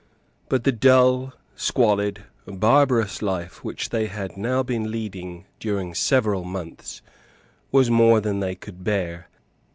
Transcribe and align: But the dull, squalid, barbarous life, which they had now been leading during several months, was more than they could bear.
But 0.49 0.63
the 0.63 0.71
dull, 0.71 1.31
squalid, 1.55 2.23
barbarous 2.47 3.21
life, 3.21 3.63
which 3.63 3.89
they 3.89 4.07
had 4.07 4.35
now 4.35 4.63
been 4.63 4.89
leading 4.89 5.45
during 5.59 5.93
several 5.93 6.43
months, 6.43 7.03
was 7.71 7.91
more 7.91 8.19
than 8.19 8.39
they 8.39 8.55
could 8.55 8.83
bear. 8.83 9.27